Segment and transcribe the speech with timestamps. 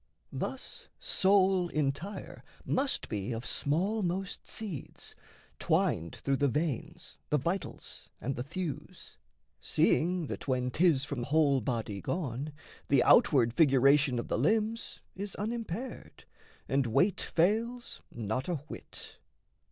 [0.33, 5.13] Thus soul entire must be of smallmost seeds,
[5.59, 9.17] Twined through the veins, the vitals, and the thews,
[9.61, 12.51] Seeing that, when 'tis from whole body gone,
[12.87, 16.25] The outward figuration of the limbs Is unimpaired
[16.67, 19.17] and weight fails not a whit.